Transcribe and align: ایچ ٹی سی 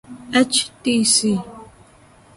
ایچ 0.35 0.53
ٹی 0.81 0.95
سی 1.13 1.33